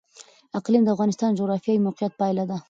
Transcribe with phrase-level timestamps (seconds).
[0.59, 2.57] اقلیم د افغانستان د جغرافیایي موقیعت پایله ده.